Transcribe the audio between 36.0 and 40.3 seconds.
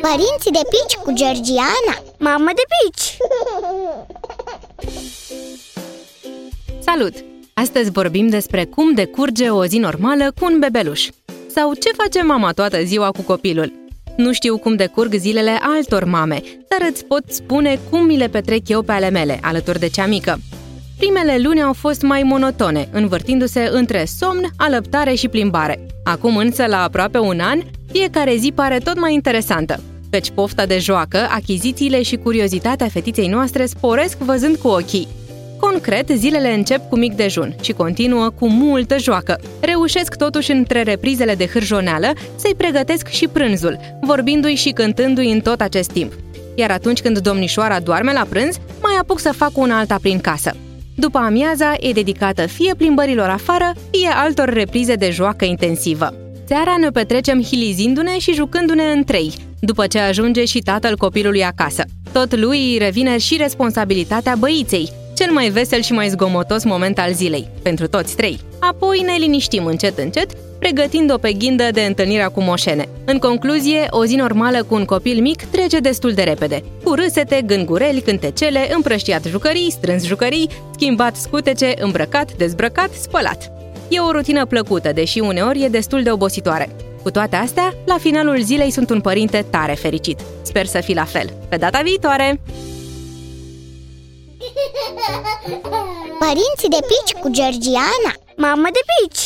zilele încep cu mic dejun și continuă cu multă joacă. Reușesc